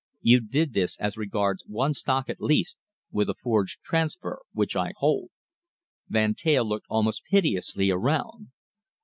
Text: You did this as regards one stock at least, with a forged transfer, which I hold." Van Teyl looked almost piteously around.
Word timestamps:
You 0.23 0.39
did 0.39 0.73
this 0.73 0.97
as 0.97 1.15
regards 1.15 1.63
one 1.67 1.93
stock 1.93 2.27
at 2.27 2.41
least, 2.41 2.79
with 3.11 3.29
a 3.29 3.35
forged 3.43 3.81
transfer, 3.83 4.39
which 4.51 4.75
I 4.75 4.93
hold." 4.97 5.29
Van 6.09 6.33
Teyl 6.33 6.65
looked 6.65 6.87
almost 6.89 7.21
piteously 7.25 7.91
around. 7.91 8.47